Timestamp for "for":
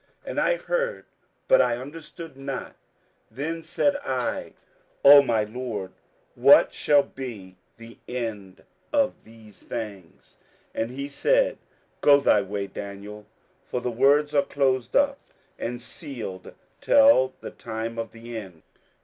13.63-13.79